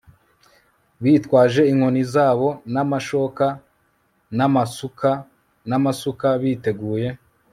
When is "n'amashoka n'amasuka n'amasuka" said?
2.73-6.27